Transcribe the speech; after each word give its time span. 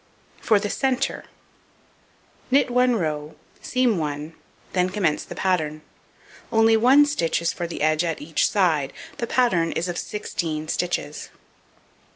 For 0.41 0.57
the 0.59 0.71
centre: 0.71 1.25
Knit 2.49 2.71
1 2.71 2.95
row, 2.95 3.35
seam 3.61 3.99
1, 3.99 4.33
then 4.73 4.89
commence 4.89 5.23
the 5.23 5.35
pattern. 5.35 5.83
Only 6.51 6.75
1 6.75 7.05
stitch 7.05 7.39
is 7.39 7.53
for 7.53 7.67
the 7.67 7.83
edge 7.83 8.03
at 8.03 8.19
each 8.19 8.49
side, 8.49 8.93
the 9.19 9.27
pattern 9.27 9.71
is 9.73 9.87
of 9.87 9.99
16 9.99 10.69
stitches. 10.69 11.29